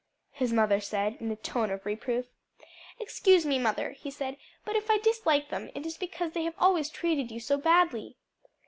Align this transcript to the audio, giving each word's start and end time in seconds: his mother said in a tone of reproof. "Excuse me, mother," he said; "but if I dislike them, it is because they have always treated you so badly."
his 0.31 0.51
mother 0.51 0.79
said 0.81 1.15
in 1.19 1.29
a 1.29 1.35
tone 1.35 1.69
of 1.69 1.85
reproof. 1.85 2.25
"Excuse 2.99 3.45
me, 3.45 3.59
mother," 3.59 3.91
he 3.91 4.09
said; 4.09 4.35
"but 4.65 4.75
if 4.75 4.89
I 4.89 4.97
dislike 4.97 5.49
them, 5.49 5.69
it 5.75 5.85
is 5.85 5.95
because 5.95 6.31
they 6.31 6.41
have 6.45 6.55
always 6.57 6.89
treated 6.89 7.29
you 7.29 7.39
so 7.39 7.55
badly." 7.55 8.17